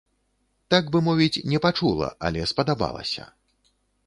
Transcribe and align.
Так 0.73 0.87
бы 0.95 1.01
мовіць, 1.07 1.43
не 1.51 1.59
пачула, 1.67 2.09
але 2.31 2.47
спадабалася. 2.53 3.29